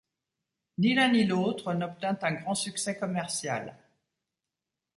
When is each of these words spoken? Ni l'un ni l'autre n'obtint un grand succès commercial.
Ni 0.79 0.95
l'un 0.95 1.09
ni 1.11 1.25
l'autre 1.25 1.75
n'obtint 1.75 2.17
un 2.23 2.31
grand 2.31 2.55
succès 2.55 2.97
commercial. 2.97 3.77